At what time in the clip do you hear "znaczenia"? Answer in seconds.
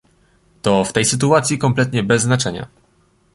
2.23-2.67